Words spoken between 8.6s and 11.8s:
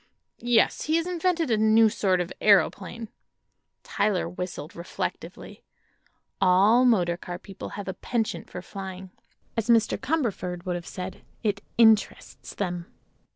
flying. As Mr. Cumberford would have said: it